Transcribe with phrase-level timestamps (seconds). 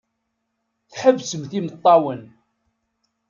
[0.91, 2.21] Tḥebsemt imeṭṭawen.